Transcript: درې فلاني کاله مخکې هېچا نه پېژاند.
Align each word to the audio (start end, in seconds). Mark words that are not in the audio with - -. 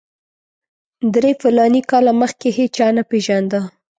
درې 1.13 1.31
فلاني 1.41 1.81
کاله 1.91 2.13
مخکې 2.21 2.47
هېچا 2.57 2.87
نه 2.97 3.03
پېژاند. 3.09 3.51